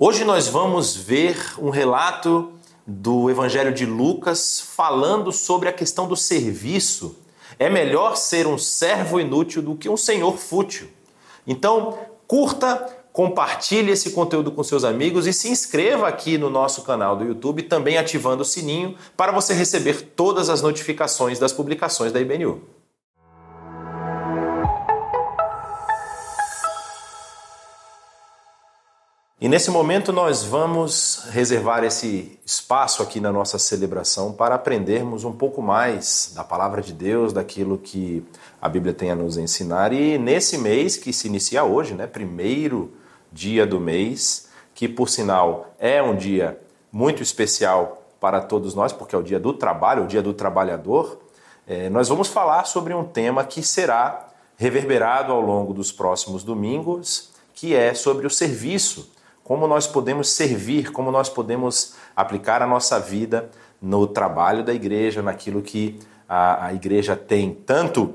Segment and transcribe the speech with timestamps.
[0.00, 2.52] Hoje nós vamos ver um relato
[2.86, 7.16] do Evangelho de Lucas falando sobre a questão do serviço.
[7.58, 10.86] É melhor ser um servo inútil do que um senhor fútil.
[11.44, 11.98] Então,
[12.28, 17.24] curta, compartilhe esse conteúdo com seus amigos e se inscreva aqui no nosso canal do
[17.24, 22.62] YouTube, também ativando o sininho para você receber todas as notificações das publicações da IBNU.
[29.40, 35.30] E nesse momento nós vamos reservar esse espaço aqui na nossa celebração para aprendermos um
[35.30, 38.24] pouco mais da palavra de Deus, daquilo que
[38.60, 39.92] a Bíblia tem a nos ensinar.
[39.92, 42.92] E nesse mês que se inicia hoje, né, primeiro
[43.30, 46.58] dia do mês, que por sinal é um dia
[46.90, 51.16] muito especial para todos nós, porque é o dia do trabalho, o dia do trabalhador,
[51.64, 57.30] é, nós vamos falar sobre um tema que será reverberado ao longo dos próximos domingos,
[57.54, 59.16] que é sobre o serviço
[59.48, 63.50] como nós podemos servir, como nós podemos aplicar a nossa vida
[63.80, 68.14] no trabalho da igreja, naquilo que a, a igreja tem tanto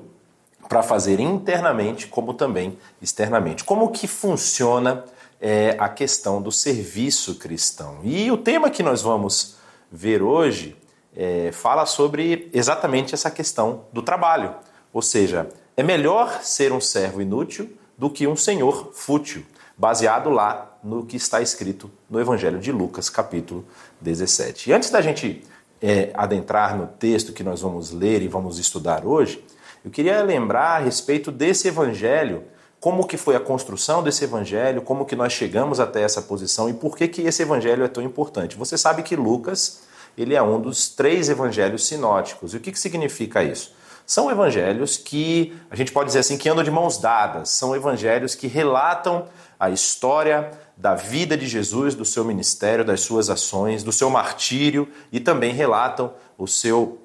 [0.70, 3.64] para fazer internamente como também externamente.
[3.64, 5.06] Como que funciona
[5.42, 7.98] é, a questão do serviço cristão?
[8.04, 9.56] E o tema que nós vamos
[9.92, 10.76] ver hoje
[11.18, 14.54] é, fala sobre exatamente essa questão do trabalho.
[14.94, 19.44] Ou seja, é melhor ser um servo inútil do que um senhor fútil
[19.84, 23.66] baseado lá no que está escrito no Evangelho de Lucas, capítulo
[24.00, 24.70] 17.
[24.70, 25.44] E antes da gente
[25.82, 29.44] é, adentrar no texto que nós vamos ler e vamos estudar hoje,
[29.84, 32.46] eu queria lembrar a respeito desse Evangelho,
[32.80, 36.74] como que foi a construção desse Evangelho, como que nós chegamos até essa posição e
[36.74, 38.56] por que, que esse Evangelho é tão importante.
[38.56, 39.82] Você sabe que Lucas
[40.18, 42.54] ele é um dos três evangelhos sinóticos.
[42.54, 43.74] E o que, que significa isso?
[44.06, 47.50] São evangelhos que, a gente pode dizer assim, que andam de mãos dadas.
[47.50, 49.26] São evangelhos que relatam
[49.60, 54.88] a história da vida de Jesus, do seu ministério, das suas ações, do seu martírio
[55.12, 57.00] e também relatam o seu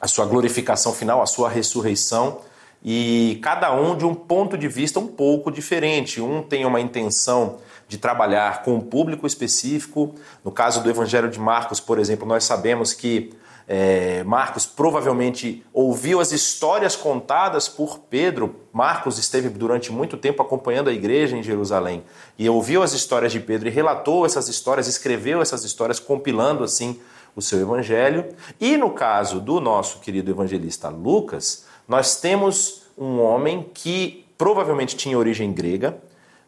[0.00, 2.40] a sua glorificação final, a sua ressurreição
[2.84, 6.20] e cada um de um ponto de vista um pouco diferente.
[6.20, 10.14] Um tem uma intenção de trabalhar com um público específico.
[10.44, 13.32] No caso do Evangelho de Marcos, por exemplo, nós sabemos que
[13.70, 18.56] é, Marcos provavelmente ouviu as histórias contadas por Pedro.
[18.72, 22.02] Marcos esteve durante muito tempo acompanhando a igreja em Jerusalém
[22.38, 26.98] e ouviu as histórias de Pedro e relatou essas histórias, escreveu essas histórias, compilando assim
[27.36, 28.34] o seu evangelho.
[28.58, 35.18] E no caso do nosso querido evangelista Lucas, nós temos um homem que provavelmente tinha
[35.18, 35.98] origem grega,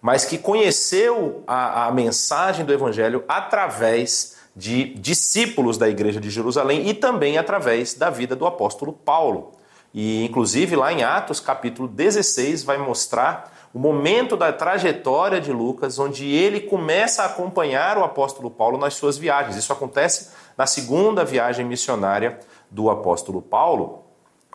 [0.01, 6.89] mas que conheceu a, a mensagem do evangelho através de discípulos da igreja de Jerusalém
[6.89, 9.53] e também através da vida do apóstolo Paulo.
[9.93, 15.99] E inclusive lá em Atos capítulo 16 vai mostrar o momento da trajetória de Lucas,
[15.99, 19.57] onde ele começa a acompanhar o apóstolo Paulo nas suas viagens.
[19.57, 22.39] Isso acontece na segunda viagem missionária
[22.69, 24.05] do apóstolo Paulo,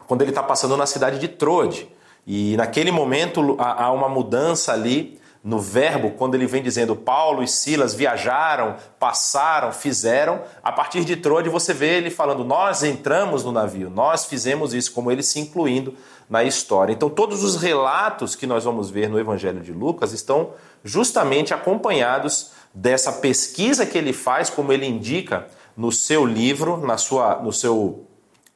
[0.07, 1.87] quando ele está passando na cidade de Troade.
[2.27, 7.47] E naquele momento há uma mudança ali no verbo, quando ele vem dizendo Paulo e
[7.47, 13.51] Silas viajaram, passaram, fizeram, a partir de Troade você vê ele falando nós entramos no
[13.51, 15.93] navio, nós fizemos isso, como ele se incluindo
[16.27, 16.91] na história.
[16.91, 22.49] Então todos os relatos que nós vamos ver no Evangelho de Lucas estão justamente acompanhados
[22.73, 25.45] dessa pesquisa que ele faz, como ele indica
[25.77, 28.07] no seu livro, na sua, no seu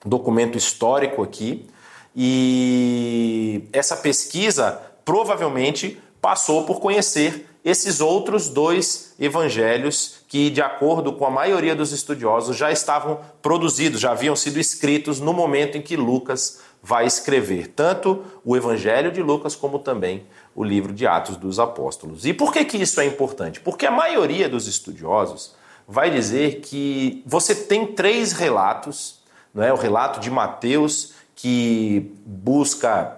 [0.03, 1.67] documento histórico aqui.
[2.15, 11.25] E essa pesquisa provavelmente passou por conhecer esses outros dois evangelhos que, de acordo com
[11.25, 15.97] a maioria dos estudiosos, já estavam produzidos, já haviam sido escritos no momento em que
[15.97, 20.25] Lucas vai escrever, tanto o evangelho de Lucas como também
[20.55, 22.25] o livro de Atos dos Apóstolos.
[22.25, 23.59] E por que, que isso é importante?
[23.59, 25.55] Porque a maioria dos estudiosos
[25.87, 29.19] vai dizer que você tem três relatos,
[29.53, 29.73] não é?
[29.73, 33.17] O relato de Mateus que busca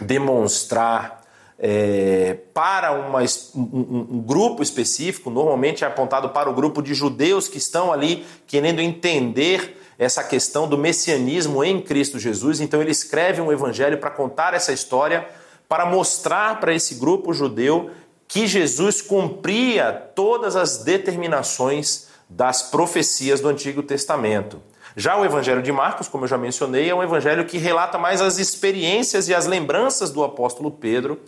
[0.00, 1.25] demonstrar
[1.58, 3.20] é, para uma,
[3.54, 8.26] um, um, grupo específico, normalmente é apontado para o grupo de judeus que estão ali
[8.46, 12.60] querendo entender essa questão do messianismo em Cristo Jesus.
[12.60, 15.26] Então ele escreve um evangelho para contar essa história,
[15.66, 17.90] para mostrar para esse grupo judeu
[18.28, 24.60] que Jesus cumpria todas as determinações das profecias do Antigo Testamento.
[24.96, 28.22] Já o Evangelho de Marcos, como eu já mencionei, é um evangelho que relata mais
[28.22, 31.20] as experiências e as lembranças do apóstolo Pedro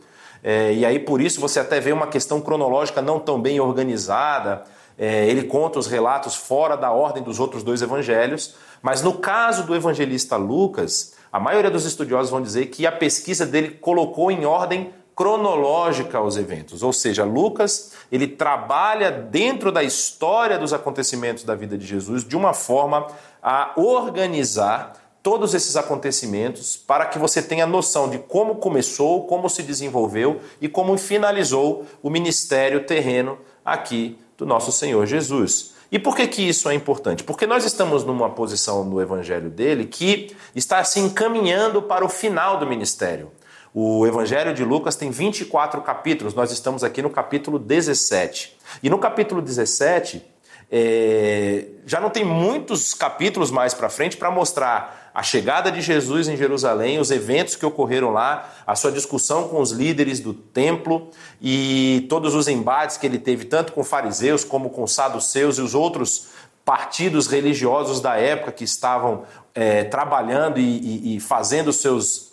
[0.42, 4.64] é, e aí por isso você até vê uma questão cronológica não tão bem organizada.
[4.96, 9.64] É, ele conta os relatos fora da ordem dos outros dois evangelhos, mas no caso
[9.64, 14.44] do evangelista Lucas, a maioria dos estudiosos vão dizer que a pesquisa dele colocou em
[14.44, 21.56] ordem cronológica aos eventos, ou seja, Lucas ele trabalha dentro da história dos acontecimentos da
[21.56, 23.08] vida de Jesus de uma forma
[23.42, 24.92] a organizar
[25.28, 30.70] todos esses acontecimentos para que você tenha noção de como começou, como se desenvolveu e
[30.70, 35.74] como finalizou o ministério terreno aqui do nosso Senhor Jesus.
[35.92, 37.22] E por que, que isso é importante?
[37.22, 42.56] Porque nós estamos numa posição no evangelho dele que está se encaminhando para o final
[42.58, 43.30] do ministério.
[43.74, 48.56] O Evangelho de Lucas tem 24 capítulos, nós estamos aqui no capítulo 17.
[48.82, 50.24] E no capítulo 17,
[50.70, 56.28] é, já não tem muitos capítulos mais para frente para mostrar a chegada de Jesus
[56.28, 61.10] em Jerusalém, os eventos que ocorreram lá, a sua discussão com os líderes do templo
[61.42, 65.74] e todos os embates que ele teve, tanto com fariseus como com saduceus e os
[65.74, 66.28] outros
[66.64, 69.24] partidos religiosos da época que estavam
[69.56, 72.30] é, trabalhando e, e, e fazendo seus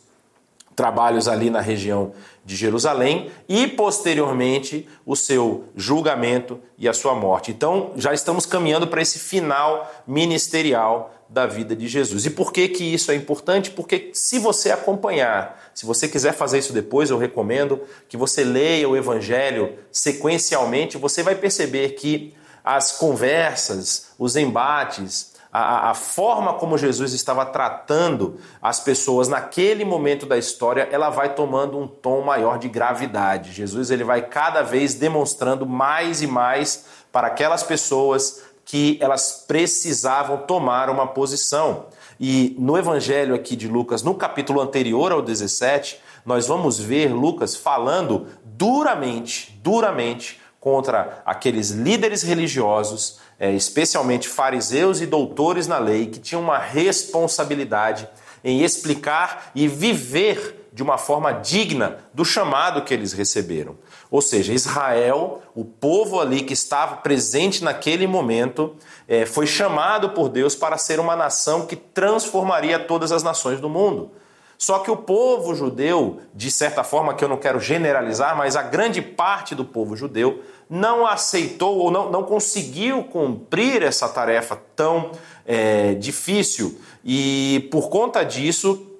[0.75, 2.11] trabalhos ali na região
[2.45, 7.49] de Jerusalém e posteriormente o seu julgamento e a sua morte.
[7.49, 12.25] Então, já estamos caminhando para esse final ministerial da vida de Jesus.
[12.25, 13.71] E por que que isso é importante?
[13.71, 18.87] Porque se você acompanhar, se você quiser fazer isso depois, eu recomendo que você leia
[18.87, 22.33] o evangelho sequencialmente, você vai perceber que
[22.63, 30.25] as conversas, os embates, a, a, forma como Jesus estava tratando as pessoas naquele momento
[30.25, 33.53] da história, ela vai tomando um tom maior de gravidade.
[33.53, 40.39] Jesus ele vai cada vez demonstrando mais e mais para aquelas pessoas que elas precisavam
[40.39, 41.85] tomar uma posição.
[42.19, 47.55] E no evangelho aqui de Lucas, no capítulo anterior ao 17, nós vamos ver Lucas
[47.55, 56.19] falando duramente, duramente contra aqueles líderes religiosos é, especialmente fariseus e doutores na lei, que
[56.19, 58.07] tinham uma responsabilidade
[58.43, 63.77] em explicar e viver de uma forma digna do chamado que eles receberam.
[64.11, 68.75] Ou seja, Israel, o povo ali que estava presente naquele momento,
[69.07, 73.69] é, foi chamado por Deus para ser uma nação que transformaria todas as nações do
[73.69, 74.11] mundo.
[74.57, 78.61] Só que o povo judeu, de certa forma, que eu não quero generalizar, mas a
[78.61, 85.11] grande parte do povo judeu não aceitou ou não, não conseguiu cumprir essa tarefa tão
[85.45, 86.77] é, difícil.
[87.01, 88.91] E por conta disso,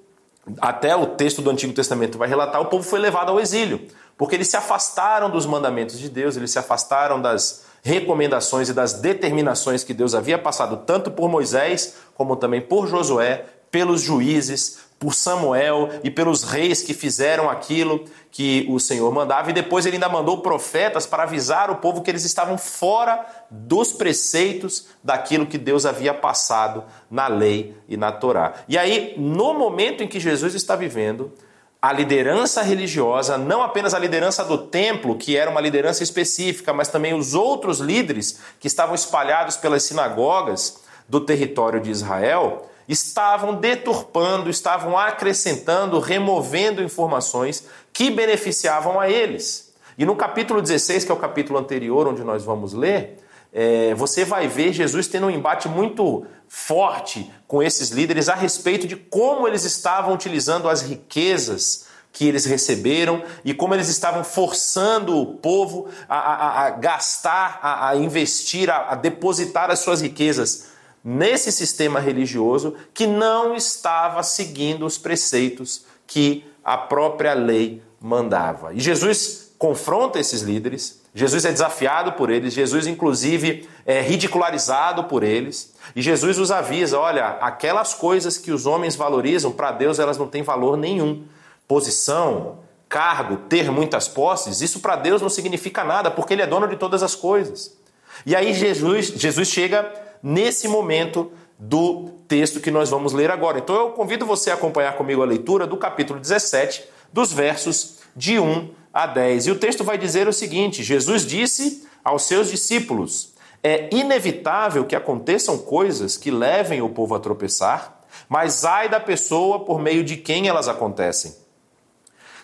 [0.59, 3.87] até o texto do Antigo Testamento vai relatar, o povo foi levado ao exílio,
[4.17, 8.93] porque eles se afastaram dos mandamentos de Deus, eles se afastaram das recomendações e das
[8.93, 15.13] determinações que Deus havia passado tanto por Moisés como também por Josué, pelos juízes, por
[15.13, 20.09] Samuel e pelos reis que fizeram aquilo que o Senhor mandava, e depois ele ainda
[20.09, 25.85] mandou profetas para avisar o povo que eles estavam fora dos preceitos daquilo que Deus
[25.85, 28.55] havia passado na lei e na Torá.
[28.67, 31.31] E aí, no momento em que Jesus está vivendo,
[31.79, 36.87] a liderança religiosa, não apenas a liderança do templo, que era uma liderança específica, mas
[36.87, 44.49] também os outros líderes que estavam espalhados pelas sinagogas do território de Israel, estavam deturpando,
[44.49, 49.73] estavam acrescentando, removendo informações que beneficiavam a eles.
[49.97, 53.17] E no capítulo 16, que é o capítulo anterior, onde nós vamos ler,
[53.53, 58.85] é, você vai ver Jesus tendo um embate muito forte com esses líderes a respeito
[58.85, 65.17] de como eles estavam utilizando as riquezas que eles receberam e como eles estavam forçando
[65.17, 70.74] o povo a, a, a gastar, a, a investir, a depositar as suas riquezas
[71.05, 78.73] nesse sistema religioso que não estava seguindo os preceitos que a própria lei mandava.
[78.73, 85.23] E Jesus confronta esses líderes, Jesus é desafiado por eles, Jesus, inclusive, é ridicularizado por
[85.23, 90.17] eles, e Jesus os avisa: olha, aquelas coisas que os homens valorizam, para Deus elas
[90.17, 91.23] não têm valor nenhum.
[91.67, 92.59] Posição,
[92.89, 96.75] cargo, ter muitas posses, isso para Deus não significa nada, porque Ele é dono de
[96.75, 97.77] todas as coisas.
[98.25, 103.59] E aí Jesus, Jesus chega nesse momento do texto que nós vamos ler agora.
[103.59, 108.39] Então eu convido você a acompanhar comigo a leitura do capítulo 17, dos versos de
[108.39, 109.45] 1 a 10.
[109.45, 114.95] E o texto vai dizer o seguinte: Jesus disse aos seus discípulos: É inevitável que
[114.95, 120.17] aconteçam coisas que levem o povo a tropeçar, mas ai da pessoa por meio de
[120.17, 121.35] quem elas acontecem.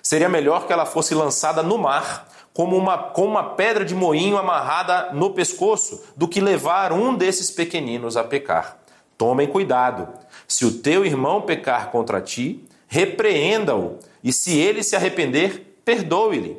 [0.04, 4.38] Seria melhor que ela fosse lançada no mar como uma, com uma pedra de moinho
[4.38, 8.78] amarrada no pescoço, do que levar um desses pequeninos a pecar.
[9.18, 10.08] Tomem cuidado.
[10.48, 16.58] Se o teu irmão pecar contra ti, repreenda-o, e se ele se arrepender, perdoe-lhe.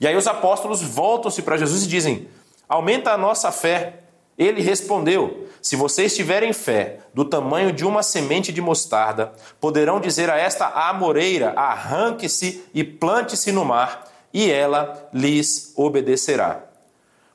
[0.00, 2.28] E aí os apóstolos voltam-se para Jesus e dizem:
[2.68, 4.00] Aumenta a nossa fé.
[4.36, 10.28] Ele respondeu: Se vocês tiverem fé do tamanho de uma semente de mostarda, poderão dizer
[10.28, 14.04] a esta amoreira: arranque-se e plante-se no mar,
[14.36, 16.60] e ela lhes obedecerá.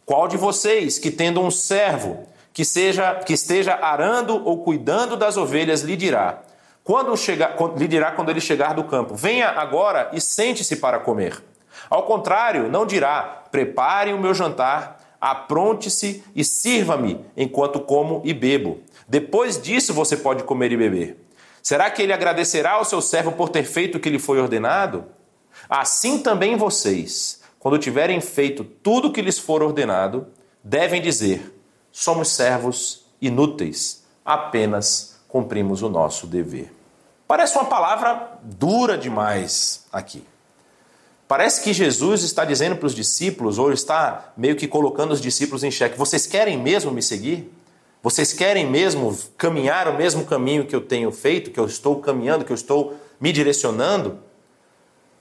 [0.05, 5.35] Qual de vocês, que tendo um servo que seja que esteja arando ou cuidando das
[5.35, 6.43] ovelhas, lhe dirá:
[6.83, 11.43] quando chegar, lhe dirá quando ele chegar do campo: Venha agora e sente-se para comer.
[11.89, 18.79] Ao contrário, não dirá: Prepare o meu jantar, apronte-se e sirva-me enquanto como e bebo.
[19.07, 21.17] Depois disso você pode comer e beber.
[21.63, 25.05] Será que ele agradecerá ao seu servo por ter feito o que lhe foi ordenado?
[25.71, 30.27] Assim também vocês, quando tiverem feito tudo o que lhes for ordenado,
[30.61, 31.57] devem dizer:
[31.93, 36.73] Somos servos inúteis, apenas cumprimos o nosso dever.
[37.25, 40.27] Parece uma palavra dura demais aqui.
[41.25, 45.63] Parece que Jesus está dizendo para os discípulos, ou está meio que colocando os discípulos
[45.63, 47.49] em xeque: vocês querem mesmo me seguir?
[48.03, 52.43] Vocês querem mesmo caminhar o mesmo caminho que eu tenho feito, que eu estou caminhando,
[52.43, 54.19] que eu estou me direcionando?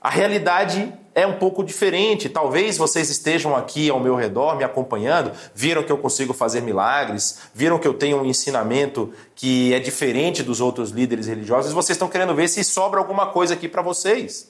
[0.01, 2.27] A realidade é um pouco diferente.
[2.27, 7.41] Talvez vocês estejam aqui ao meu redor me acompanhando, viram que eu consigo fazer milagres,
[7.53, 12.07] viram que eu tenho um ensinamento que é diferente dos outros líderes religiosos, vocês estão
[12.07, 14.49] querendo ver se sobra alguma coisa aqui para vocês.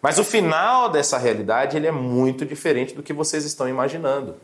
[0.00, 4.34] Mas o final dessa realidade ele é muito diferente do que vocês estão imaginando.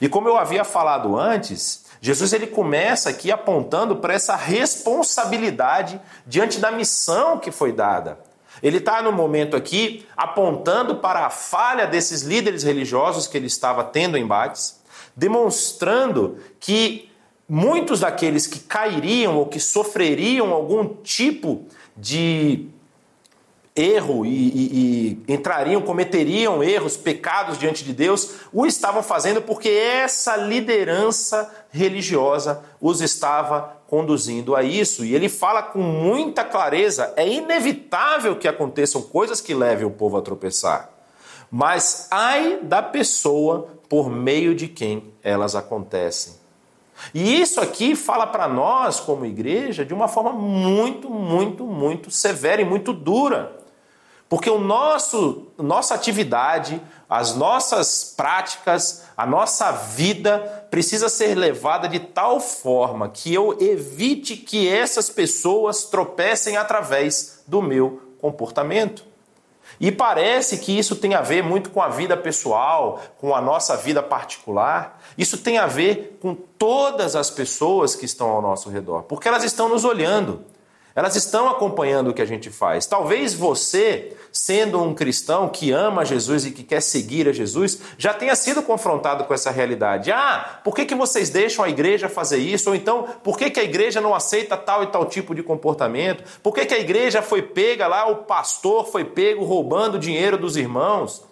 [0.00, 6.58] E como eu havia falado antes, Jesus ele começa aqui apontando para essa responsabilidade diante
[6.58, 8.18] da missão que foi dada.
[8.62, 13.84] Ele está no momento aqui apontando para a falha desses líderes religiosos que ele estava
[13.84, 14.80] tendo embates,
[15.16, 17.10] demonstrando que
[17.48, 22.68] muitos daqueles que cairiam ou que sofreriam algum tipo de
[23.74, 29.68] erro e, e, e, entrariam, cometeriam erros, pecados diante de Deus, o estavam fazendo porque
[29.68, 35.04] essa liderança religiosa os estava conduzindo a isso.
[35.04, 40.16] E ele fala com muita clareza: é inevitável que aconteçam coisas que levem o povo
[40.16, 40.90] a tropeçar.
[41.50, 46.34] Mas ai da pessoa por meio de quem elas acontecem.
[47.14, 52.60] E isso aqui fala para nós, como igreja, de uma forma muito, muito, muito severa
[52.60, 53.56] e muito dura.
[54.28, 61.98] Porque o nosso nossa atividade, as nossas práticas, a nossa vida precisa ser levada de
[61.98, 69.08] tal forma que eu evite que essas pessoas tropecem através do meu comportamento.
[69.80, 73.76] E parece que isso tem a ver muito com a vida pessoal, com a nossa
[73.76, 75.00] vida particular.
[75.16, 79.44] Isso tem a ver com todas as pessoas que estão ao nosso redor, porque elas
[79.44, 80.44] estão nos olhando.
[80.98, 82.84] Elas estão acompanhando o que a gente faz.
[82.84, 88.12] Talvez você, sendo um cristão que ama Jesus e que quer seguir a Jesus, já
[88.12, 90.10] tenha sido confrontado com essa realidade.
[90.10, 92.70] Ah, por que, que vocês deixam a igreja fazer isso?
[92.70, 96.24] Ou então, por que, que a igreja não aceita tal e tal tipo de comportamento?
[96.42, 100.56] Por que, que a igreja foi pega lá, o pastor foi pego roubando dinheiro dos
[100.56, 101.24] irmãos?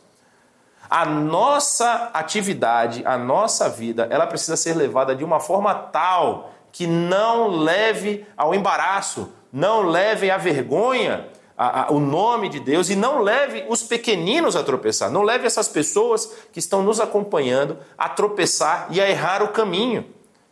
[0.88, 6.86] A nossa atividade, a nossa vida, ela precisa ser levada de uma forma tal que
[6.86, 12.94] não leve ao embaraço, não leve à vergonha a, a, o nome de Deus e
[12.94, 15.10] não leve os pequeninos a tropeçar.
[15.10, 20.04] Não leve essas pessoas que estão nos acompanhando a tropeçar e a errar o caminho.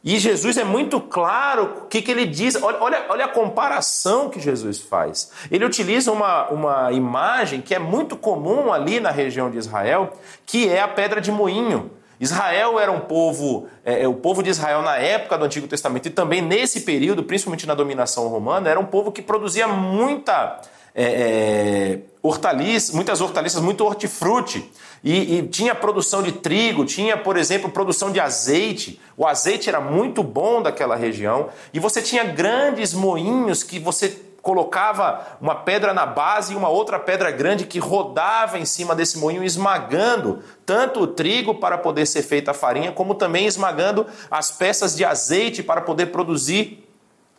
[0.02, 2.56] E Jesus é muito claro o que, que ele diz.
[2.62, 5.30] Olha, olha, olha a comparação que Jesus faz.
[5.50, 10.10] Ele utiliza uma, uma imagem que é muito comum ali na região de Israel,
[10.46, 11.90] que é a pedra de moinho.
[12.21, 16.06] Israel era um povo, é, é, o povo de Israel na época do Antigo Testamento
[16.06, 20.61] e também nesse período, principalmente na dominação romana, era um povo que produzia muita
[20.94, 24.71] é, é, hortaliça, muitas hortaliças, muito hortifruti.
[25.02, 29.00] E, e, tinha produção de trigo, tinha, por exemplo, produção de azeite.
[29.16, 31.49] O azeite era muito bom daquela região.
[31.73, 36.98] E você tinha grandes moinhos que você colocava uma pedra na base e uma outra
[36.98, 42.22] pedra grande que rodava em cima desse moinho, esmagando tanto o trigo para poder ser
[42.22, 46.86] feita a farinha, como também esmagando as peças de azeite para poder produzir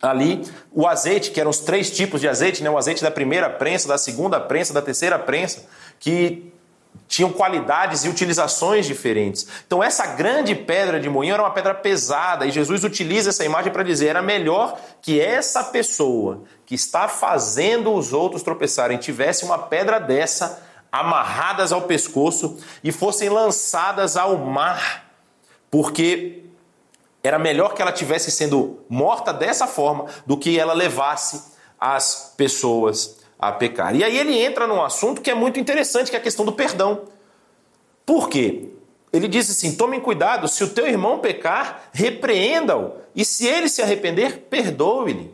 [0.01, 2.69] ali o azeite, que eram os três tipos de azeite, né?
[2.71, 5.63] o azeite da primeira prensa, da segunda prensa, da terceira prensa,
[5.99, 6.51] que
[7.07, 9.47] tinham qualidades e utilizações diferentes.
[9.65, 13.71] Então, essa grande pedra de moinho era uma pedra pesada, e Jesus utiliza essa imagem
[13.71, 19.57] para dizer: era melhor que essa pessoa que está fazendo os outros tropeçarem tivesse uma
[19.57, 25.11] pedra dessa amarradas ao pescoço e fossem lançadas ao mar,
[25.69, 26.43] porque
[27.21, 33.17] era melhor que ela tivesse sendo morta dessa forma do que ela levasse as pessoas
[33.39, 33.95] a pecar.
[33.95, 36.53] E aí ele entra num assunto que é muito interessante, que é a questão do
[36.53, 37.03] perdão.
[38.05, 38.69] Por quê?
[39.15, 43.81] ele diz assim: tomem cuidado, se o teu irmão pecar, repreenda-o, e se ele se
[43.81, 45.33] arrepender, perdoe-lhe.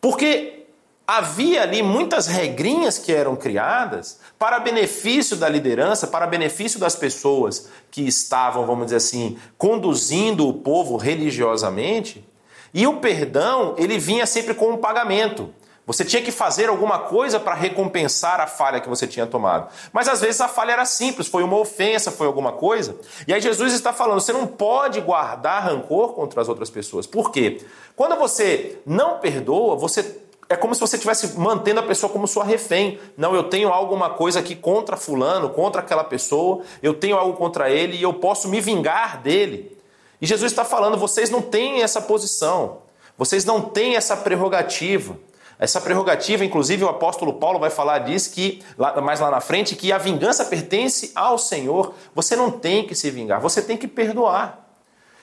[0.00, 0.66] Porque
[1.06, 7.68] havia ali muitas regrinhas que eram criadas para benefício da liderança, para benefício das pessoas
[7.90, 12.24] que estavam, vamos dizer assim, conduzindo o povo religiosamente.
[12.72, 15.52] E o perdão, ele vinha sempre com um pagamento.
[15.90, 19.72] Você tinha que fazer alguma coisa para recompensar a falha que você tinha tomado.
[19.92, 22.94] Mas às vezes a falha era simples, foi uma ofensa, foi alguma coisa.
[23.26, 27.08] E aí Jesus está falando: você não pode guardar rancor contra as outras pessoas.
[27.08, 27.60] Por quê?
[27.96, 32.44] Quando você não perdoa, você é como se você estivesse mantendo a pessoa como sua
[32.44, 33.00] refém.
[33.16, 37.68] Não, eu tenho alguma coisa aqui contra fulano, contra aquela pessoa, eu tenho algo contra
[37.68, 39.76] ele e eu posso me vingar dele.
[40.20, 42.82] E Jesus está falando: vocês não têm essa posição,
[43.18, 45.18] vocês não têm essa prerrogativa.
[45.60, 48.62] Essa prerrogativa, inclusive, o apóstolo Paulo vai falar disso que
[49.02, 51.94] mais lá na frente que a vingança pertence ao Senhor.
[52.14, 54.66] Você não tem que se vingar, você tem que perdoar.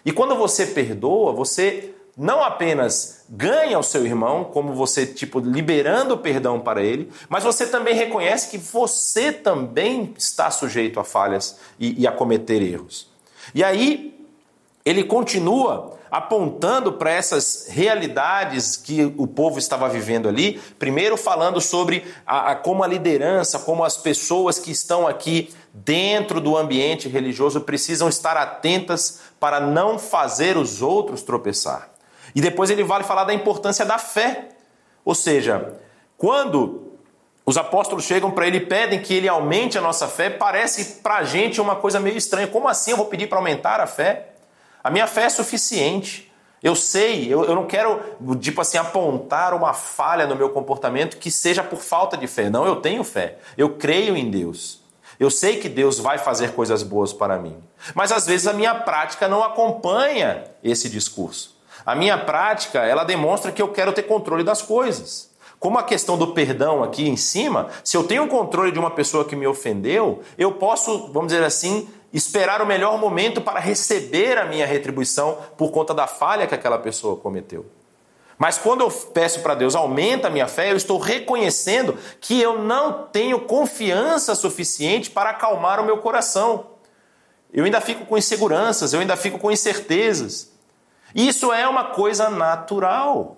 [0.05, 6.13] E quando você perdoa, você não apenas ganha o seu irmão, como você, tipo, liberando
[6.13, 11.57] o perdão para ele, mas você também reconhece que você também está sujeito a falhas
[11.79, 13.09] e, e a cometer erros.
[13.55, 14.23] E aí,
[14.85, 22.05] ele continua apontando para essas realidades que o povo estava vivendo ali, primeiro falando sobre
[22.25, 27.61] a, a, como a liderança, como as pessoas que estão aqui dentro do ambiente religioso
[27.61, 31.89] precisam estar atentas para não fazer os outros tropeçar.
[32.33, 34.49] E depois ele vai falar da importância da fé.
[35.03, 35.79] Ou seja,
[36.17, 36.93] quando
[37.45, 41.15] os apóstolos chegam para ele e pedem que ele aumente a nossa fé, parece para
[41.15, 42.47] a gente uma coisa meio estranha.
[42.47, 44.26] Como assim eu vou pedir para aumentar a fé?
[44.87, 46.31] A minha fé é suficiente.
[46.63, 47.99] Eu sei, eu, eu não quero,
[48.39, 52.49] tipo assim, apontar uma falha no meu comportamento que seja por falta de fé.
[52.49, 53.37] Não, eu tenho fé.
[53.57, 54.79] Eu creio em Deus.
[55.19, 57.61] Eu sei que Deus vai fazer coisas boas para mim.
[57.93, 61.57] Mas às vezes a minha prática não acompanha esse discurso.
[61.85, 65.26] A minha prática, ela demonstra que eu quero ter controle das coisas.
[65.59, 69.25] Como a questão do perdão aqui em cima, se eu tenho controle de uma pessoa
[69.25, 74.45] que me ofendeu, eu posso, vamos dizer assim, esperar o melhor momento para receber a
[74.45, 77.65] minha retribuição por conta da falha que aquela pessoa cometeu.
[78.37, 82.61] Mas quando eu peço para Deus aumenta a minha fé, eu estou reconhecendo que eu
[82.61, 86.67] não tenho confiança suficiente para acalmar o meu coração.
[87.51, 90.51] Eu ainda fico com inseguranças, eu ainda fico com incertezas.
[91.15, 93.37] Isso é uma coisa natural.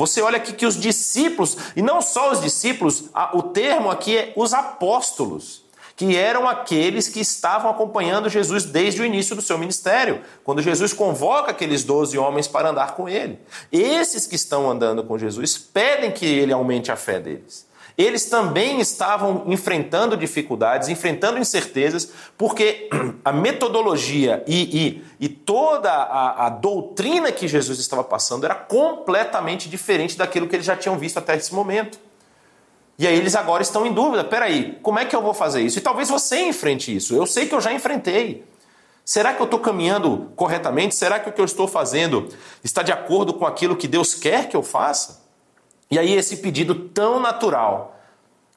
[0.00, 4.32] Você olha aqui que os discípulos, e não só os discípulos, o termo aqui é
[4.34, 5.62] os apóstolos
[5.94, 10.94] que eram aqueles que estavam acompanhando Jesus desde o início do seu ministério, quando Jesus
[10.94, 13.38] convoca aqueles doze homens para andar com ele.
[13.70, 17.66] Esses que estão andando com Jesus pedem que ele aumente a fé deles.
[18.00, 22.88] Eles também estavam enfrentando dificuldades, enfrentando incertezas, porque
[23.22, 29.68] a metodologia e, e, e toda a, a doutrina que Jesus estava passando era completamente
[29.68, 32.00] diferente daquilo que eles já tinham visto até esse momento.
[32.98, 35.76] E aí eles agora estão em dúvida: peraí, como é que eu vou fazer isso?
[35.76, 37.14] E talvez você enfrente isso.
[37.14, 38.46] Eu sei que eu já enfrentei.
[39.04, 40.94] Será que eu estou caminhando corretamente?
[40.94, 42.30] Será que o que eu estou fazendo
[42.64, 45.19] está de acordo com aquilo que Deus quer que eu faça?
[45.90, 48.00] E aí, esse pedido tão natural,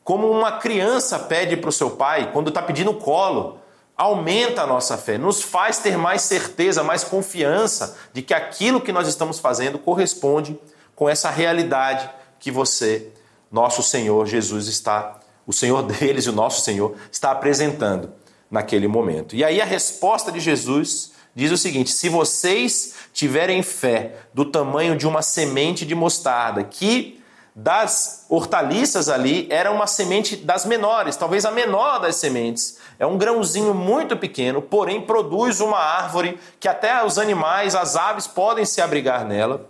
[0.04, 3.60] como uma criança pede para o seu pai quando está pedindo colo,
[3.96, 8.92] aumenta a nossa fé, nos faz ter mais certeza, mais confiança de que aquilo que
[8.92, 10.60] nós estamos fazendo corresponde
[10.96, 13.12] com essa realidade que você
[13.52, 18.12] nosso Senhor Jesus está, o Senhor deles e o nosso Senhor está apresentando
[18.50, 19.36] naquele momento.
[19.36, 24.98] E aí a resposta de Jesus diz o seguinte: se vocês tiverem fé do tamanho
[24.98, 27.23] de uma semente de mostarda, que
[27.56, 32.78] das hortaliças ali era uma semente das menores, talvez a menor das sementes.
[32.98, 38.26] É um grãozinho muito pequeno, porém produz uma árvore que até os animais, as aves
[38.26, 39.70] podem se abrigar nela.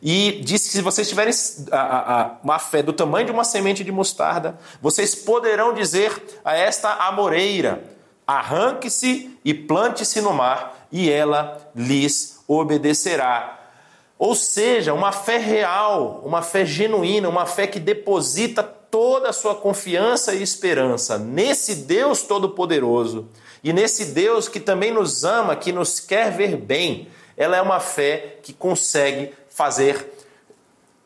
[0.00, 1.34] E disse que se vocês tiverem
[2.42, 7.82] uma fé do tamanho de uma semente de mostarda, vocês poderão dizer a esta amoreira:
[8.26, 13.57] arranque-se e plante-se no mar, e ela lhes obedecerá.
[14.18, 19.54] Ou seja, uma fé real, uma fé genuína, uma fé que deposita toda a sua
[19.54, 23.28] confiança e esperança nesse Deus Todo-Poderoso
[23.62, 27.08] e nesse Deus que também nos ama, que nos quer ver bem.
[27.36, 30.12] Ela é uma fé que consegue fazer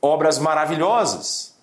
[0.00, 1.54] obras maravilhosas.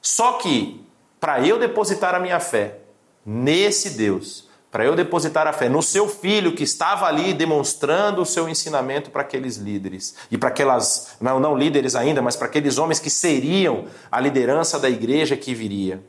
[0.00, 0.82] Só que,
[1.20, 2.78] para eu depositar a minha fé
[3.24, 4.45] nesse Deus,
[4.76, 9.10] para eu depositar a fé no seu filho que estava ali demonstrando o seu ensinamento
[9.10, 13.08] para aqueles líderes e para aquelas, não, não líderes ainda, mas para aqueles homens que
[13.08, 16.04] seriam a liderança da igreja que viria.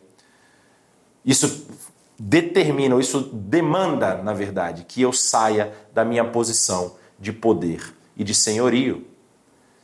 [1.23, 1.65] Isso
[2.19, 8.36] determina, isso demanda, na verdade, que eu saia da minha posição de poder e de
[8.36, 9.08] senhorio.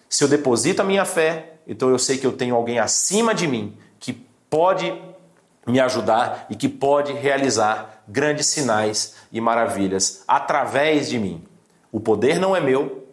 [0.09, 3.47] Se eu deposito a minha fé, então eu sei que eu tenho alguém acima de
[3.47, 4.11] mim que
[4.49, 4.93] pode
[5.65, 11.43] me ajudar e que pode realizar grandes sinais e maravilhas através de mim.
[11.91, 13.07] O poder não é meu,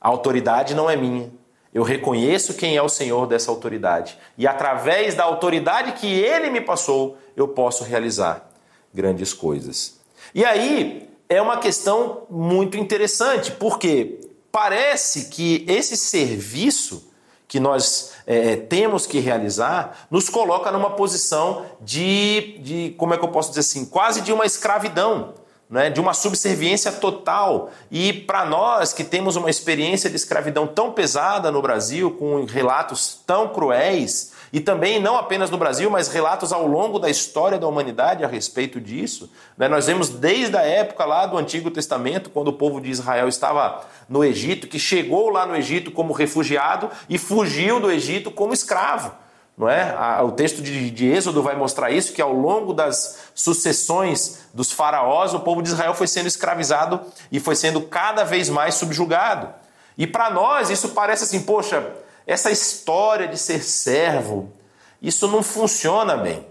[0.00, 1.30] a autoridade não é minha.
[1.72, 6.60] Eu reconheço quem é o Senhor dessa autoridade e através da autoridade que ele me
[6.60, 8.48] passou, eu posso realizar
[8.94, 10.00] grandes coisas.
[10.34, 17.05] E aí é uma questão muito interessante, porque parece que esse serviço
[17.48, 23.18] que nós é, é, temos que realizar nos coloca numa posição de, de, como é
[23.18, 25.34] que eu posso dizer assim, quase de uma escravidão.
[25.68, 27.70] Né, de uma subserviência total.
[27.90, 33.18] E para nós que temos uma experiência de escravidão tão pesada no Brasil, com relatos
[33.26, 37.66] tão cruéis, e também não apenas no Brasil, mas relatos ao longo da história da
[37.66, 39.30] humanidade a respeito disso.
[39.56, 39.68] Né?
[39.68, 43.84] Nós vemos desde a época lá do Antigo Testamento, quando o povo de Israel estava
[44.08, 49.12] no Egito, que chegou lá no Egito como refugiado e fugiu do Egito como escravo.
[49.56, 49.96] Não é?
[50.22, 55.32] O texto de, de Êxodo vai mostrar isso, que ao longo das sucessões dos faraós,
[55.32, 57.00] o povo de Israel foi sendo escravizado
[57.32, 59.48] e foi sendo cada vez mais subjugado.
[59.96, 61.90] E para nós isso parece assim, poxa,
[62.26, 64.52] essa história de ser servo,
[65.00, 66.46] isso não funciona bem.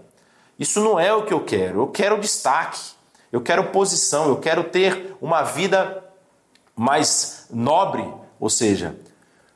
[0.58, 1.82] Isso não é o que eu quero.
[1.82, 2.80] Eu quero destaque,
[3.30, 6.02] eu quero posição, eu quero ter uma vida
[6.74, 8.06] mais nobre,
[8.40, 8.96] ou seja,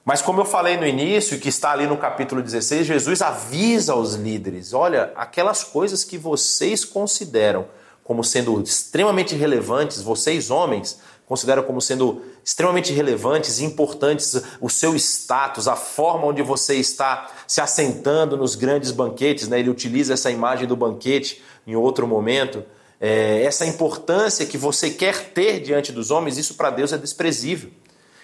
[0.04, 4.14] mas como eu falei no início, que está ali no capítulo 16, Jesus avisa aos
[4.14, 7.66] líderes: olha, aquelas coisas que vocês consideram
[8.02, 10.98] como sendo extremamente relevantes, vocês homens,
[11.30, 17.30] consideram como sendo extremamente relevantes e importantes o seu status, a forma onde você está
[17.46, 19.60] se assentando nos grandes banquetes, né?
[19.60, 22.64] ele utiliza essa imagem do banquete em outro momento.
[23.00, 27.70] É, essa importância que você quer ter diante dos homens, isso para Deus é desprezível.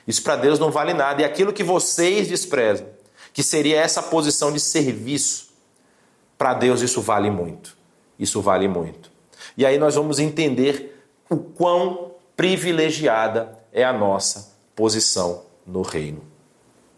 [0.05, 1.23] Isso para Deus não vale nada.
[1.23, 2.89] E aquilo que vocês desprezam,
[3.33, 5.51] que seria essa posição de serviço,
[6.37, 7.77] para Deus isso vale muito.
[8.19, 9.13] Isso vale muito.
[9.57, 16.23] E aí nós vamos entender o quão privilegiada é a nossa posição no reino.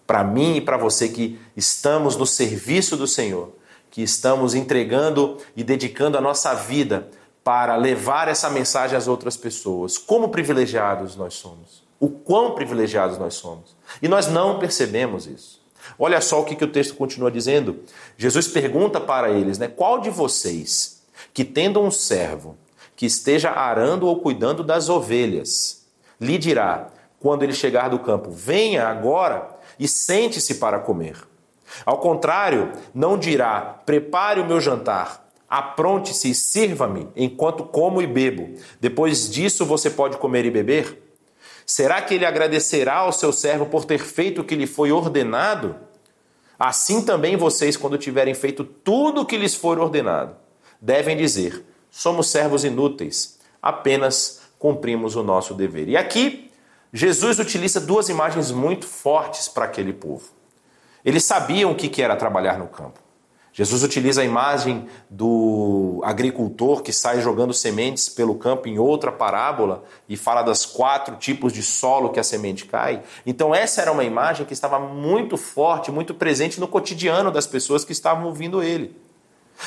[0.07, 3.53] Para mim e para você que estamos no serviço do Senhor,
[3.91, 7.09] que estamos entregando e dedicando a nossa vida
[7.45, 11.87] para levar essa mensagem às outras pessoas, como privilegiados nós somos.
[12.01, 13.77] O quão privilegiados nós somos.
[14.01, 15.61] E nós não percebemos isso.
[15.99, 17.81] Olha só o que, que o texto continua dizendo.
[18.17, 19.69] Jesus pergunta para eles, né?
[19.69, 22.57] Qual de vocês que tendo um servo
[22.99, 25.87] que esteja arando ou cuidando das ovelhas,
[26.21, 26.89] lhe dirá,
[27.21, 31.17] quando ele chegar do campo, venha agora e sente-se para comer.
[31.87, 38.59] Ao contrário, não dirá, prepare o meu jantar, apronte-se e sirva-me enquanto como e bebo.
[38.81, 41.01] Depois disso você pode comer e beber?
[41.65, 45.77] Será que ele agradecerá ao seu servo por ter feito o que lhe foi ordenado?
[46.59, 50.35] Assim também vocês, quando tiverem feito tudo o que lhes for ordenado,
[50.81, 55.89] devem dizer: somos servos inúteis, apenas cumprimos o nosso dever.
[55.89, 56.51] E aqui,
[56.93, 60.25] Jesus utiliza duas imagens muito fortes para aquele povo.
[61.05, 63.01] Eles sabiam o que era trabalhar no campo.
[63.59, 69.83] Jesus utiliza a imagem do agricultor que sai jogando sementes pelo campo em outra parábola
[70.09, 73.03] e fala das quatro tipos de solo que a semente cai.
[73.27, 77.85] Então, essa era uma imagem que estava muito forte, muito presente no cotidiano das pessoas
[77.85, 78.95] que estavam ouvindo ele.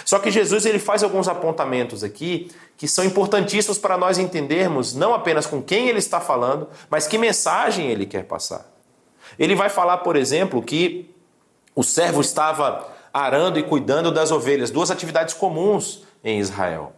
[0.06, 5.14] Só que Jesus ele faz alguns apontamentos aqui que são importantíssimos para nós entendermos não
[5.14, 8.72] apenas com quem ele está falando, mas que mensagem ele quer passar.
[9.38, 11.14] Ele vai falar, por exemplo, que
[11.76, 16.94] o servo estava arando e cuidando das ovelhas, duas atividades comuns em Israel.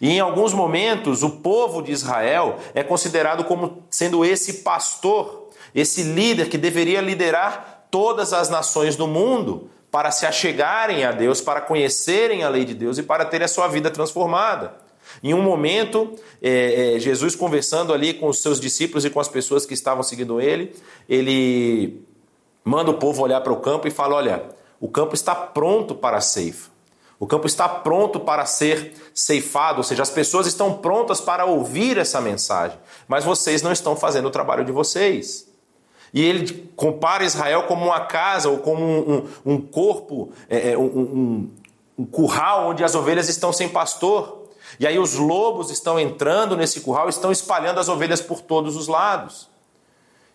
[0.00, 6.02] E em alguns momentos, o povo de Israel é considerado como sendo esse pastor, esse
[6.02, 11.60] líder que deveria liderar todas as nações do mundo para se achegarem a Deus, para
[11.60, 14.74] conhecerem a lei de Deus e para terem a sua vida transformada.
[15.22, 19.28] Em um momento, é, é, Jesus conversando ali com os seus discípulos e com as
[19.28, 20.76] pessoas que estavam seguindo ele,
[21.08, 22.02] ele
[22.62, 24.44] manda o povo olhar para o campo e fala: Olha,
[24.78, 26.70] o campo está pronto para a ceifa.
[27.18, 31.98] O campo está pronto para ser ceifado, ou seja, as pessoas estão prontas para ouvir
[31.98, 35.47] essa mensagem, mas vocês não estão fazendo o trabalho de vocês.
[36.12, 40.78] E ele compara Israel como uma casa ou como um, um, um corpo, é, é,
[40.78, 41.50] um,
[41.98, 44.48] um, curral onde as ovelhas estão sem pastor.
[44.78, 48.88] E aí os lobos estão entrando nesse curral estão espalhando as ovelhas por todos os
[48.88, 49.48] lados.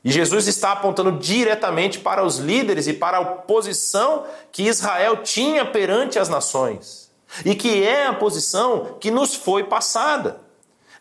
[0.03, 5.65] E Jesus está apontando diretamente para os líderes e para a posição que Israel tinha
[5.65, 7.03] perante as nações.
[7.43, 10.41] e que é a posição que nos foi passada.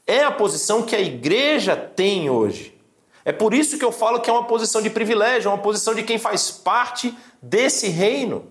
[0.06, 2.71] É a posição que a igreja tem hoje.
[3.24, 5.94] É por isso que eu falo que é uma posição de privilégio, é uma posição
[5.94, 8.50] de quem faz parte desse reino.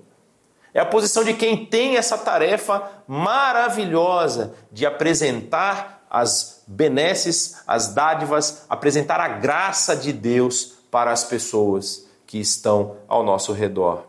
[0.73, 8.65] É a posição de quem tem essa tarefa maravilhosa de apresentar as benesses, as dádivas,
[8.69, 14.05] apresentar a graça de Deus para as pessoas que estão ao nosso redor.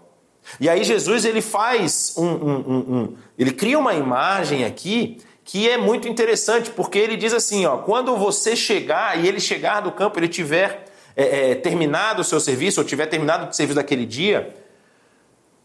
[0.61, 5.69] E aí Jesus ele faz um, um, um, um ele cria uma imagem aqui que
[5.69, 9.91] é muito interessante, porque ele diz assim, ó, quando você chegar e ele chegar do
[9.91, 10.85] campo, ele tiver
[11.17, 14.55] é, é, terminado o seu serviço, ou tiver terminado o serviço daquele dia,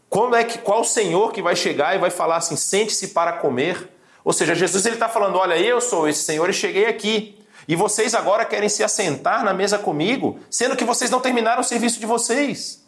[0.08, 3.88] quando é que qual senhor que vai chegar e vai falar assim, sente-se para comer?
[4.24, 7.38] Ou seja, Jesus ele está falando, olha, eu sou esse senhor e cheguei aqui.
[7.68, 11.64] E vocês agora querem se assentar na mesa comigo, sendo que vocês não terminaram o
[11.64, 12.82] serviço de vocês,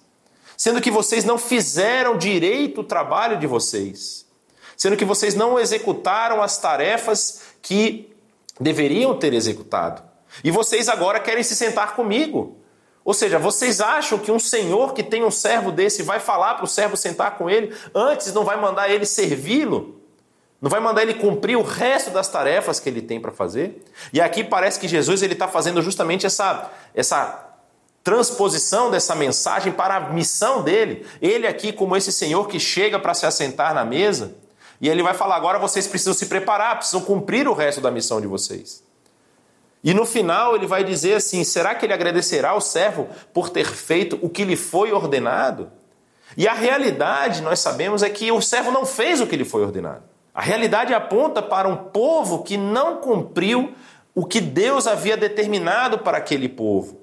[0.57, 4.30] sendo que vocês não fizeram direito o trabalho de vocês
[4.81, 8.11] sendo que vocês não executaram as tarefas que
[8.59, 10.03] deveriam ter executado.
[10.43, 12.57] E vocês agora querem se sentar comigo.
[13.05, 16.65] Ou seja, vocês acham que um senhor que tem um servo desse vai falar para
[16.65, 20.01] o servo sentar com ele, antes não vai mandar ele servi-lo?
[20.63, 23.85] Não vai mandar ele cumprir o resto das tarefas que ele tem para fazer?
[24.15, 27.51] E aqui parece que Jesus ele está fazendo justamente essa, essa
[28.03, 31.07] transposição dessa mensagem para a missão dele.
[31.21, 34.41] Ele aqui, como esse senhor que chega para se assentar na mesa,
[34.81, 38.21] e ele vai falar: agora vocês precisam se preparar, precisam cumprir o resto da missão
[38.21, 38.83] de vocês.
[39.83, 43.67] E no final ele vai dizer assim: será que ele agradecerá ao servo por ter
[43.67, 45.71] feito o que lhe foi ordenado?
[46.37, 49.63] E a realidade, nós sabemos, é que o servo não fez o que lhe foi
[49.63, 50.03] ordenado.
[50.33, 53.75] A realidade aponta para um povo que não cumpriu
[54.15, 57.00] o que Deus havia determinado para aquele povo.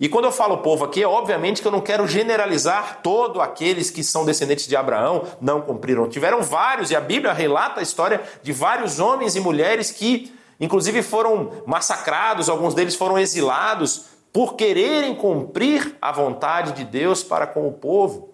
[0.00, 3.90] E quando eu falo povo aqui, é obviamente que eu não quero generalizar todos aqueles
[3.90, 6.08] que são descendentes de Abraão, não cumpriram.
[6.08, 11.02] Tiveram vários, e a Bíblia relata a história de vários homens e mulheres que, inclusive,
[11.02, 17.68] foram massacrados, alguns deles foram exilados por quererem cumprir a vontade de Deus para com
[17.68, 18.30] o povo.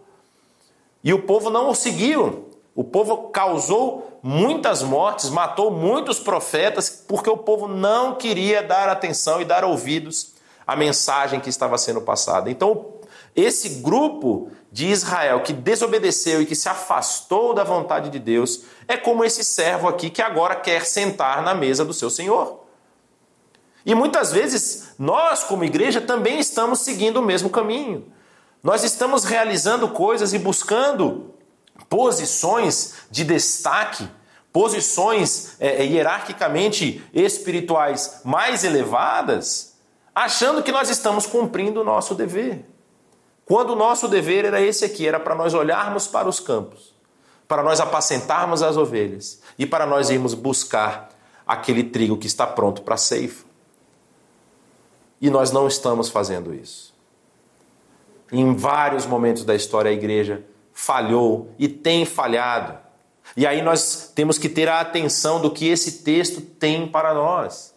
[1.02, 2.48] E o povo não o seguiu.
[2.76, 9.40] O povo causou muitas mortes, matou muitos profetas, porque o povo não queria dar atenção
[9.40, 10.35] e dar ouvidos
[10.66, 12.50] a mensagem que estava sendo passada.
[12.50, 12.94] Então,
[13.34, 18.96] esse grupo de Israel que desobedeceu e que se afastou da vontade de Deus é
[18.96, 22.64] como esse servo aqui que agora quer sentar na mesa do seu Senhor.
[23.84, 28.10] E muitas vezes nós, como igreja, também estamos seguindo o mesmo caminho.
[28.62, 31.32] Nós estamos realizando coisas e buscando
[31.88, 34.08] posições de destaque,
[34.52, 39.75] posições é, hierarquicamente espirituais mais elevadas
[40.16, 42.64] achando que nós estamos cumprindo o nosso dever.
[43.44, 46.94] Quando o nosso dever era esse aqui, era para nós olharmos para os campos,
[47.46, 51.10] para nós apacentarmos as ovelhas e para nós irmos buscar
[51.46, 53.44] aquele trigo que está pronto para a ceifa.
[55.20, 56.94] E nós não estamos fazendo isso.
[58.32, 62.78] Em vários momentos da história, a igreja falhou e tem falhado.
[63.36, 67.75] E aí nós temos que ter a atenção do que esse texto tem para nós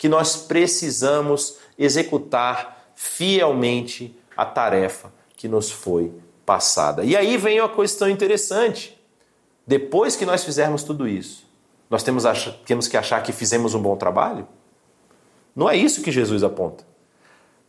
[0.00, 6.10] que nós precisamos executar fielmente a tarefa que nos foi
[6.46, 7.04] passada.
[7.04, 8.98] E aí vem uma questão interessante.
[9.66, 11.46] Depois que nós fizermos tudo isso,
[11.90, 12.24] nós temos,
[12.64, 14.48] temos que achar que fizemos um bom trabalho?
[15.54, 16.82] Não é isso que Jesus aponta.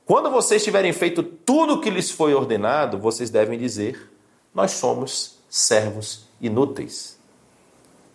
[0.05, 4.09] Quando vocês tiverem feito tudo o que lhes foi ordenado, vocês devem dizer:
[4.55, 7.19] Nós somos servos inúteis.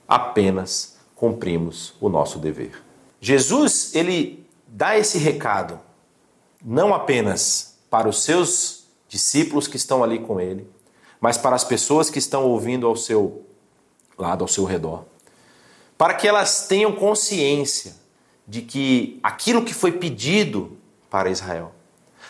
[0.08, 2.85] Apenas cumprimos o nosso dever.
[3.20, 5.80] Jesus, ele dá esse recado
[6.64, 10.68] não apenas para os seus discípulos que estão ali com ele,
[11.20, 13.44] mas para as pessoas que estão ouvindo ao seu
[14.18, 15.04] lado, ao seu redor,
[15.96, 17.94] para que elas tenham consciência
[18.46, 20.76] de que aquilo que foi pedido
[21.10, 21.72] para Israel,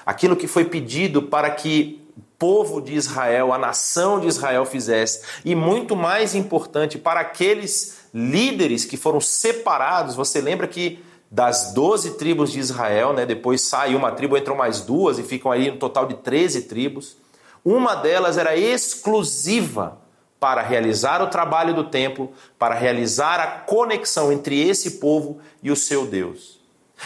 [0.05, 5.23] aquilo que foi pedido para que o povo de Israel, a nação de Israel fizesse,
[5.45, 10.15] e muito mais importante, para aqueles líderes que foram separados.
[10.15, 14.81] Você lembra que das 12 tribos de Israel, né, depois sai uma tribo, entram mais
[14.81, 17.17] duas e ficam aí um total de 13 tribos.
[17.65, 19.99] Uma delas era exclusiva
[20.39, 25.77] para realizar o trabalho do templo, para realizar a conexão entre esse povo e o
[25.77, 26.61] seu Deus.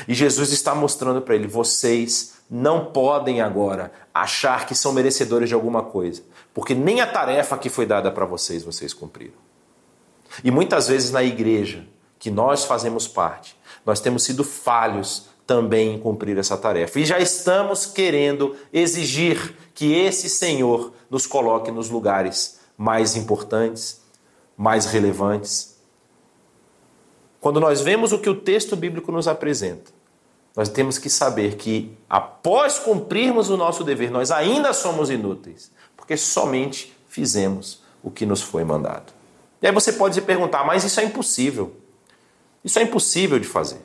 [0.06, 5.54] E Jesus está mostrando para ele: vocês não podem agora achar que são merecedores de
[5.54, 9.49] alguma coisa, porque nem a tarefa que foi dada para vocês vocês cumpriram.
[10.44, 11.84] E muitas vezes na igreja,
[12.18, 17.00] que nós fazemos parte, nós temos sido falhos também em cumprir essa tarefa.
[17.00, 24.00] E já estamos querendo exigir que esse Senhor nos coloque nos lugares mais importantes,
[24.56, 25.76] mais relevantes.
[27.40, 29.90] Quando nós vemos o que o texto bíblico nos apresenta,
[30.54, 36.16] nós temos que saber que após cumprirmos o nosso dever, nós ainda somos inúteis, porque
[36.16, 39.19] somente fizemos o que nos foi mandado.
[39.60, 41.76] E aí você pode se perguntar, mas isso é impossível.
[42.64, 43.80] Isso é impossível de fazer.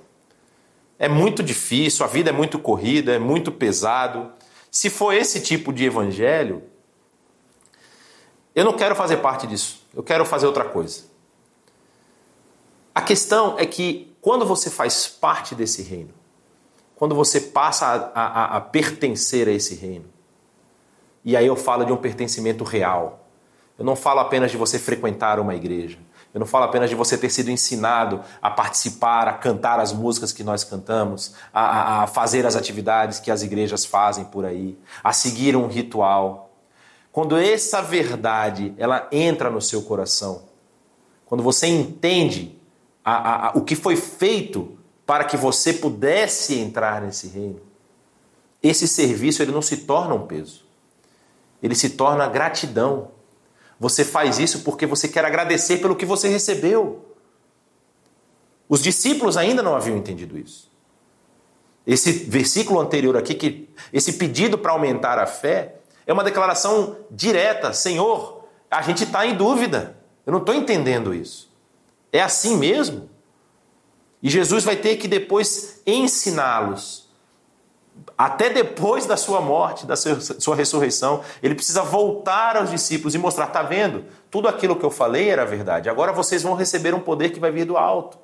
[0.97, 4.31] É muito difícil, a vida é muito corrida, é muito pesado.
[4.71, 6.63] Se for esse tipo de evangelho,
[8.53, 9.85] eu não quero fazer parte disso.
[9.93, 11.03] Eu quero fazer outra coisa.
[12.93, 16.13] A questão é que quando você faz parte desse reino,
[16.95, 17.85] quando você passa
[18.15, 20.05] a, a, a pertencer a esse reino,
[21.23, 23.24] e aí eu falo de um pertencimento real.
[23.77, 25.97] Eu não falo apenas de você frequentar uma igreja.
[26.33, 30.33] Eu não falo apenas de você ter sido ensinado a participar, a cantar as músicas
[30.33, 35.13] que nós cantamos, a, a fazer as atividades que as igrejas fazem por aí, a
[35.13, 36.51] seguir um ritual.
[37.09, 40.43] Quando essa verdade ela entra no seu coração,
[41.25, 42.59] quando você entende
[43.03, 47.61] a, a, o que foi feito para que você pudesse entrar nesse reino,
[48.61, 50.65] esse serviço ele não se torna um peso,
[51.63, 53.14] ele se torna gratidão
[53.79, 57.05] você faz isso porque você quer agradecer pelo que você recebeu.
[58.67, 60.71] Os discípulos ainda não haviam entendido isso.
[61.85, 65.75] Esse versículo anterior aqui, que esse pedido para aumentar a fé,
[66.07, 69.97] é uma declaração direta: Senhor, a gente está em dúvida.
[70.25, 71.51] Eu não estou entendendo isso.
[72.11, 73.09] É assim mesmo?
[74.23, 77.04] E Jesus vai ter que depois ensiná-los
[78.17, 83.47] até depois da sua morte, da sua ressurreição, ele precisa voltar aos discípulos e mostrar:
[83.47, 84.05] está vendo?
[84.31, 85.89] Tudo aquilo que eu falei era verdade.
[85.89, 88.17] Agora vocês vão receber um poder que vai vir do alto.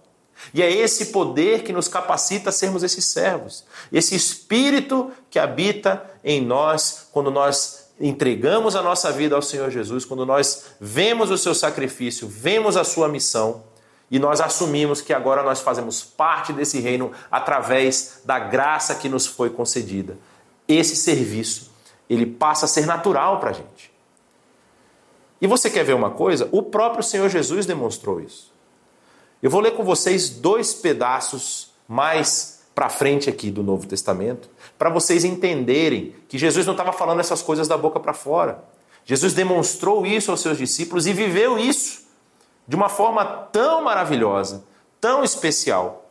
[0.53, 3.65] E é esse poder que nos capacita a sermos esses servos.
[3.91, 10.05] Esse espírito que habita em nós quando nós entregamos a nossa vida ao Senhor Jesus,
[10.05, 13.63] quando nós vemos o seu sacrifício, vemos a sua missão
[14.11, 19.25] e nós assumimos que agora nós fazemos parte desse reino através da graça que nos
[19.25, 20.17] foi concedida.
[20.67, 21.71] Esse serviço,
[22.09, 23.89] ele passa a ser natural para a gente.
[25.39, 26.49] E você quer ver uma coisa?
[26.51, 28.51] O próprio Senhor Jesus demonstrou isso.
[29.41, 34.89] Eu vou ler com vocês dois pedaços mais para frente aqui do Novo Testamento, para
[34.89, 38.63] vocês entenderem que Jesus não estava falando essas coisas da boca para fora.
[39.05, 42.10] Jesus demonstrou isso aos seus discípulos e viveu isso
[42.67, 44.63] de uma forma tão maravilhosa,
[44.99, 46.09] tão especial,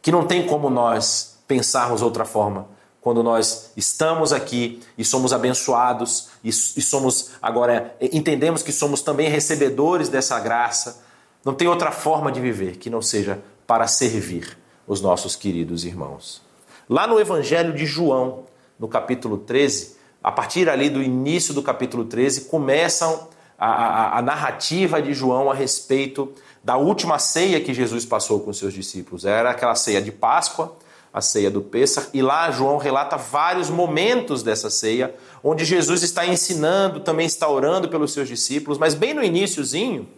[0.00, 2.66] que não tem como nós pensarmos outra forma
[3.02, 10.08] quando nós estamos aqui e somos abençoados e, somos agora entendemos que somos também recebedores
[10.08, 11.04] dessa graça.
[11.44, 16.42] Não tem outra forma de viver que não seja para servir os nossos queridos irmãos.
[16.88, 18.44] Lá no Evangelho de João,
[18.78, 23.28] no capítulo 13, a partir ali do início do capítulo 13, começam
[23.62, 26.32] a, a, a narrativa de João a respeito
[26.64, 29.24] da última ceia que Jesus passou com seus discípulos.
[29.24, 30.76] Era aquela ceia de Páscoa,
[31.14, 36.26] a ceia do Pêssar, e lá João relata vários momentos dessa ceia, onde Jesus está
[36.26, 40.08] ensinando, também está orando pelos seus discípulos, mas bem no iníciozinho,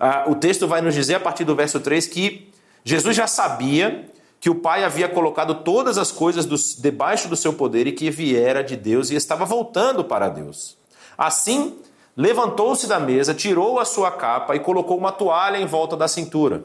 [0.00, 2.50] uh, o texto vai nos dizer, a partir do verso 3, que
[2.84, 4.08] Jesus já sabia
[4.40, 6.46] que o Pai havia colocado todas as coisas
[6.78, 10.78] debaixo do seu poder e que viera de Deus e estava voltando para Deus.
[11.18, 11.76] Assim,
[12.18, 16.64] levantou-se da mesa, tirou a sua capa e colocou uma toalha em volta da cintura.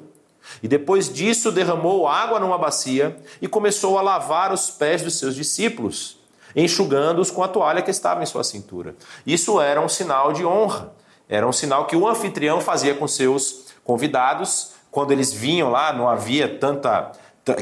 [0.63, 5.35] E depois disso derramou água numa bacia e começou a lavar os pés dos seus
[5.35, 6.17] discípulos,
[6.55, 8.95] enxugando-os com a toalha que estava em sua cintura.
[9.27, 10.91] Isso era um sinal de honra,
[11.29, 14.71] era um sinal que o anfitrião fazia com seus convidados.
[14.89, 17.11] Quando eles vinham lá, não havia tanta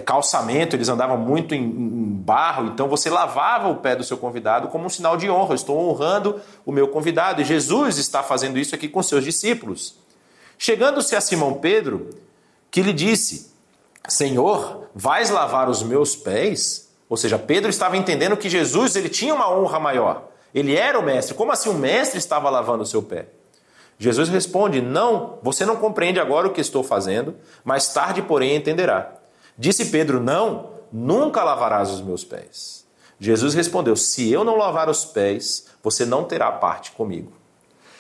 [0.05, 4.67] calçamento, eles andavam muito em, em, barro, então você lavava o pé do seu convidado
[4.67, 5.51] como um sinal de honra.
[5.51, 7.41] Eu estou honrando o meu convidado.
[7.41, 9.95] E Jesus está fazendo isso aqui com seus discípulos.
[10.57, 12.09] Chegando-se a Simão Pedro,
[12.69, 13.51] que lhe disse:
[14.07, 16.91] Senhor, vais lavar os meus pés?
[17.09, 20.29] Ou seja, Pedro estava entendendo que Jesus ele tinha uma honra maior.
[20.53, 21.33] Ele era o mestre.
[21.33, 23.27] Como assim o mestre estava lavando o seu pé?
[23.97, 29.20] Jesus responde: Não, você não compreende agora o que estou fazendo, mais tarde, porém, entenderá.
[29.61, 32.83] Disse Pedro: Não, nunca lavarás os meus pés.
[33.19, 37.31] Jesus respondeu: Se eu não lavar os pés, você não terá parte comigo.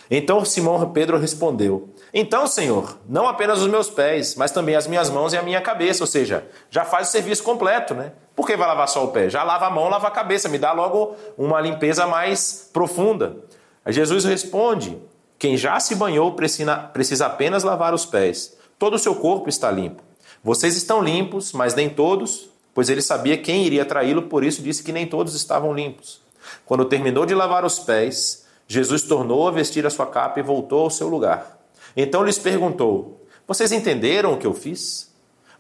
[0.09, 5.11] Então Simão Pedro respondeu: Então, Senhor, não apenas os meus pés, mas também as minhas
[5.11, 6.01] mãos e a minha cabeça.
[6.01, 8.13] Ou seja, já faz o serviço completo, né?
[8.35, 9.29] Por que vai lavar só o pé?
[9.29, 13.37] Já lava a mão, lava a cabeça, me dá logo uma limpeza mais profunda.
[13.85, 14.97] Jesus responde:
[15.37, 18.57] Quem já se banhou precisa apenas lavar os pés.
[18.79, 20.09] Todo o seu corpo está limpo.
[20.43, 24.83] Vocês estão limpos, mas nem todos, pois ele sabia quem iria traí-lo, por isso disse
[24.83, 26.19] que nem todos estavam limpos.
[26.65, 30.81] Quando terminou de lavar os pés, Jesus tornou a vestir a sua capa e voltou
[30.81, 31.59] ao seu lugar.
[31.95, 35.11] Então lhes perguntou: Vocês entenderam o que eu fiz?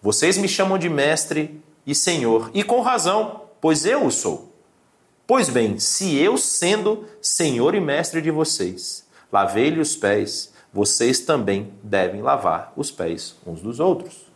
[0.01, 4.51] Vocês me chamam de mestre e senhor, e com razão, pois eu o sou.
[5.27, 11.71] Pois bem, se eu, sendo senhor e mestre de vocês, lavei-lhe os pés, vocês também
[11.83, 14.30] devem lavar os pés uns dos outros.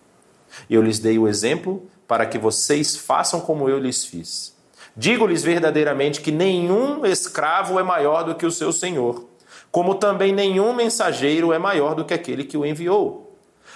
[0.69, 4.55] Eu lhes dei o exemplo para que vocês façam como eu lhes fiz.
[4.95, 9.27] Digo-lhes verdadeiramente que nenhum escravo é maior do que o seu senhor,
[9.71, 13.35] como também nenhum mensageiro é maior do que aquele que o enviou.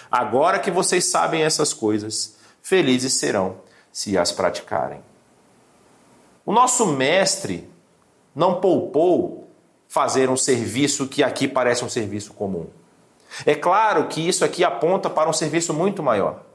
[0.09, 3.57] Agora que vocês sabem essas coisas, felizes serão
[3.91, 5.01] se as praticarem.
[6.45, 7.69] O nosso mestre
[8.34, 9.49] não poupou
[9.88, 12.67] fazer um serviço que aqui parece um serviço comum.
[13.45, 16.48] É claro que isso aqui aponta para um serviço muito maior.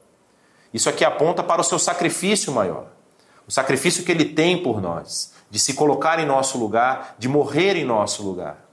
[0.75, 2.89] Isso aqui aponta para o seu sacrifício maior.
[3.47, 7.77] O sacrifício que ele tem por nós, de se colocar em nosso lugar, de morrer
[7.77, 8.69] em nosso lugar.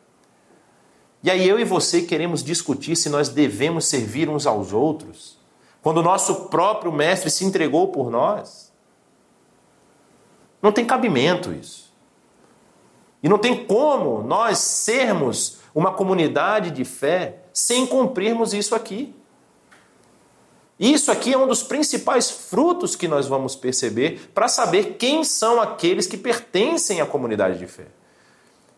[1.21, 5.37] E aí eu e você queremos discutir se nós devemos servir uns aos outros,
[5.83, 8.73] quando o nosso próprio mestre se entregou por nós.
[10.59, 11.93] Não tem cabimento isso.
[13.21, 19.13] E não tem como nós sermos uma comunidade de fé sem cumprirmos isso aqui.
[20.81, 25.61] Isso aqui é um dos principais frutos que nós vamos perceber para saber quem são
[25.61, 27.85] aqueles que pertencem à comunidade de fé.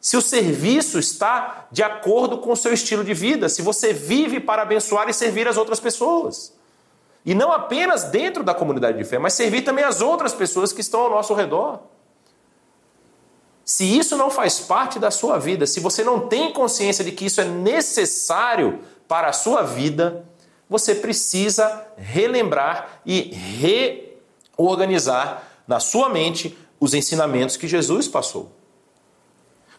[0.02, 4.42] Se o serviço está de acordo com o seu estilo de vida, se você vive
[4.42, 6.54] para abençoar e servir as outras pessoas.
[7.26, 10.82] E não apenas dentro da comunidade de fé, mas servir também as outras pessoas que
[10.82, 11.84] estão ao nosso redor.
[13.64, 17.28] Se isso não faz parte da sua vida, se você não tem consciência de que
[17.28, 20.26] isso é necessário para a sua vida,
[20.70, 23.34] você precisa relembrar e
[24.58, 28.52] reorganizar na sua mente os ensinamentos que Jesus passou.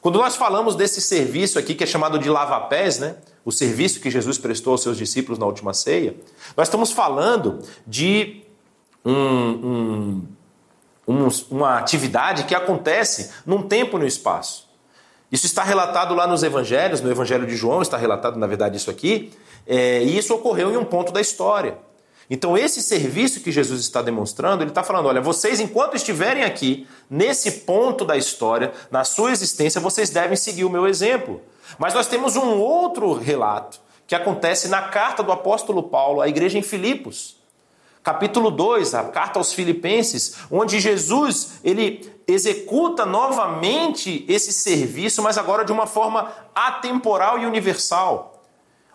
[0.00, 3.16] Quando nós falamos desse serviço aqui que é chamado de lava-pés, né?
[3.44, 6.14] O serviço que Jesus prestou aos seus discípulos na última ceia,
[6.56, 8.42] nós estamos falando de
[9.04, 10.28] um, um,
[11.08, 14.68] um, uma atividade que acontece num tempo e no espaço.
[15.34, 18.88] Isso está relatado lá nos evangelhos, no evangelho de João está relatado, na verdade, isso
[18.88, 19.32] aqui,
[19.66, 21.76] é, e isso ocorreu em um ponto da história.
[22.30, 26.86] Então, esse serviço que Jesus está demonstrando, ele está falando: olha, vocês, enquanto estiverem aqui,
[27.10, 31.42] nesse ponto da história, na sua existência, vocês devem seguir o meu exemplo.
[31.78, 36.60] Mas nós temos um outro relato que acontece na carta do apóstolo Paulo à igreja
[36.60, 37.34] em Filipos.
[38.04, 45.64] Capítulo 2, a carta aos Filipenses, onde Jesus ele executa novamente esse serviço, mas agora
[45.64, 48.44] de uma forma atemporal e universal.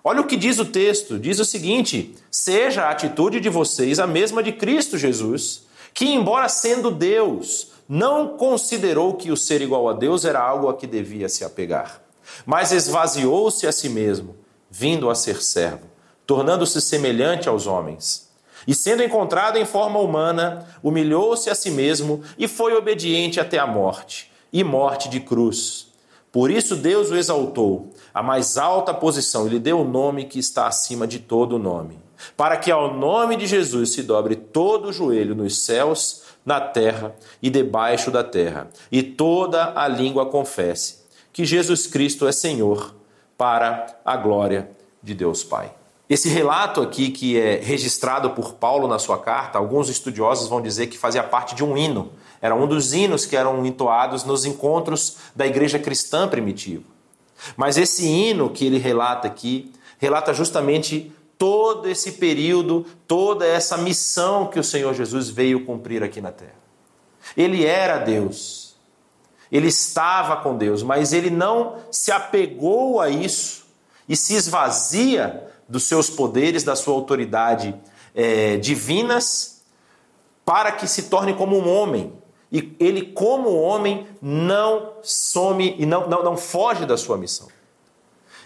[0.03, 4.05] Olha o que diz o texto: diz o seguinte: seja a atitude de vocês a
[4.05, 9.93] mesma de Cristo Jesus, que, embora sendo Deus, não considerou que o ser igual a
[9.93, 11.99] Deus era algo a que devia se apegar,
[12.45, 14.35] mas esvaziou-se a si mesmo,
[14.69, 15.87] vindo a ser servo,
[16.27, 18.28] tornando-se semelhante aos homens.
[18.69, 23.65] E sendo encontrado em forma humana, humilhou-se a si mesmo e foi obediente até a
[23.65, 25.87] morte e morte de cruz.
[26.31, 30.37] Por isso Deus o exaltou a mais alta posição e lhe deu o nome que
[30.37, 31.97] está acima de todo nome,
[32.37, 37.15] para que ao nome de Jesus se dobre todo o joelho nos céus, na terra
[37.41, 40.99] e debaixo da terra, e toda a língua confesse
[41.33, 42.93] que Jesus Cristo é Senhor,
[43.35, 44.69] para a glória
[45.01, 45.78] de Deus Pai.
[46.09, 50.87] Esse relato aqui, que é registrado por Paulo na sua carta, alguns estudiosos vão dizer
[50.87, 52.11] que fazia parte de um hino.
[52.41, 56.83] Era um dos hinos que eram entoados nos encontros da igreja cristã primitiva.
[57.55, 64.47] Mas esse hino que ele relata aqui, relata justamente todo esse período, toda essa missão
[64.47, 66.57] que o Senhor Jesus veio cumprir aqui na terra.
[67.37, 68.75] Ele era Deus,
[69.51, 73.67] ele estava com Deus, mas ele não se apegou a isso
[74.07, 77.75] e se esvazia dos seus poderes, da sua autoridade
[78.15, 79.61] é, divinas,
[80.43, 82.11] para que se torne como um homem.
[82.51, 87.47] E ele, como homem, não some e não, não, não foge da sua missão.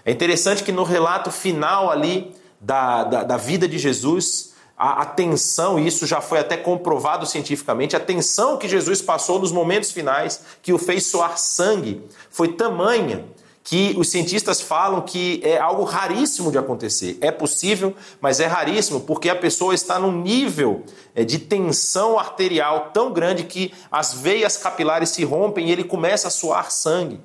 [0.04, 5.06] É interessante que no relato final ali da, da, da vida de Jesus, a, a
[5.06, 9.92] tensão, e isso já foi até comprovado cientificamente, a tensão que Jesus passou nos momentos
[9.92, 13.24] finais, que o fez soar sangue, foi tamanha
[13.64, 17.18] que os cientistas falam que é algo raríssimo de acontecer.
[17.22, 20.84] É possível, mas é raríssimo, porque a pessoa está num nível
[21.16, 26.28] é, de tensão arterial tão grande que as veias capilares se rompem e ele começa
[26.28, 27.22] a suar sangue.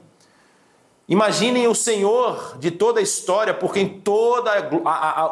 [1.09, 4.49] Imaginem o Senhor de toda a história, por quem todo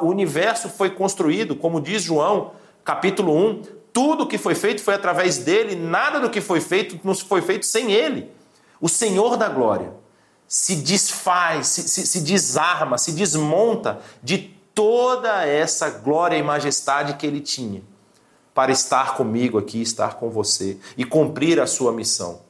[0.01, 2.53] o universo foi construído, como diz João,
[2.83, 3.63] capítulo 1.
[3.93, 7.65] Tudo que foi feito foi através dele, nada do que foi feito não foi feito
[7.65, 8.31] sem ele.
[8.81, 10.06] O Senhor da glória
[10.49, 14.39] se desfaz, se, se, se desarma, se desmonta de
[14.75, 17.83] toda essa glória e majestade que ele tinha
[18.55, 22.41] para estar comigo aqui, estar com você e cumprir a sua missão.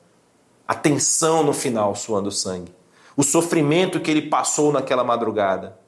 [0.66, 2.74] A tensão no final suando sangue,
[3.16, 5.78] o sofrimento que ele passou naquela madrugada,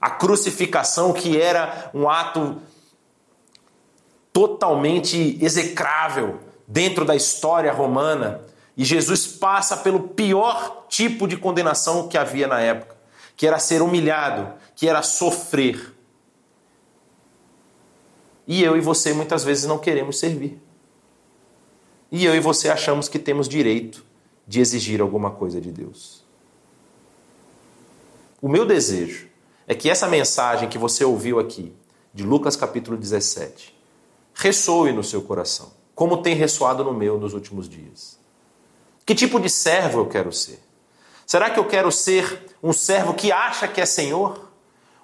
[0.00, 2.60] a crucificação que era um ato
[4.32, 8.42] totalmente execrável dentro da história romana,
[8.76, 12.94] e Jesus passa pelo pior tipo de condenação que havia na época,
[13.34, 15.94] que era ser humilhado, que era sofrer.
[18.46, 20.60] E eu e você muitas vezes não queremos servir.
[22.12, 24.04] E eu e você achamos que temos direito
[24.46, 26.24] de exigir alguma coisa de Deus.
[28.40, 29.28] O meu desejo
[29.66, 31.72] é que essa mensagem que você ouviu aqui,
[32.12, 33.76] de Lucas capítulo 17,
[34.34, 38.15] ressoe no seu coração, como tem ressoado no meu nos últimos dias.
[39.06, 40.60] Que tipo de servo eu quero ser?
[41.24, 44.50] Será que eu quero ser um servo que acha que é senhor?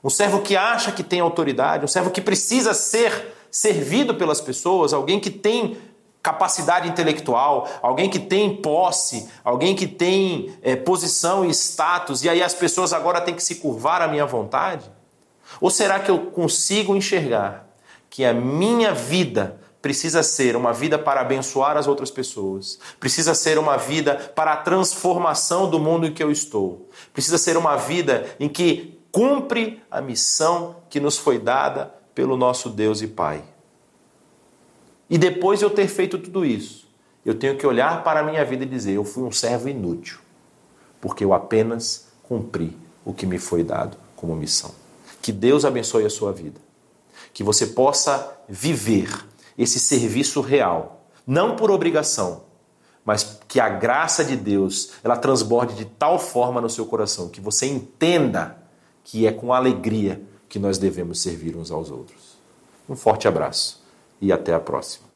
[0.03, 1.85] Um servo que acha que tem autoridade?
[1.85, 4.93] Um servo que precisa ser servido pelas pessoas?
[4.93, 5.79] Alguém que tem
[6.21, 7.69] capacidade intelectual?
[7.81, 9.29] Alguém que tem posse?
[9.45, 12.25] Alguém que tem é, posição e status?
[12.25, 14.91] E aí as pessoas agora têm que se curvar à minha vontade?
[15.61, 17.69] Ou será que eu consigo enxergar
[18.11, 23.59] que a minha vida precisa ser uma vida para abençoar as outras pessoas, precisa ser
[23.59, 28.25] uma vida para a transformação do mundo em que eu estou, precisa ser uma vida
[28.39, 33.43] em que cumpre a missão que nos foi dada pelo nosso Deus e Pai.
[35.11, 36.89] E depois de eu ter feito tudo isso,
[37.27, 40.19] eu tenho que olhar para a minha vida e dizer: eu fui um servo inútil,
[41.01, 44.73] porque eu apenas cumpri o que me foi dado como missão.
[45.21, 46.61] Que Deus abençoe a sua vida.
[47.33, 49.09] Que você possa viver
[49.57, 52.45] esse serviço real, não por obrigação,
[53.05, 57.41] mas que a graça de Deus ela transborde de tal forma no seu coração que
[57.41, 58.57] você entenda
[59.05, 62.39] que é com alegria que nós devemos servir uns aos outros.
[62.89, 63.83] Um forte abraço
[64.21, 65.12] e até a próxima.